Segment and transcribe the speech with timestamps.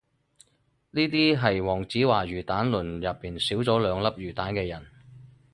[0.93, 4.83] 嗰啲係黃子華魚蛋論入面少咗兩粒魚蛋嘅人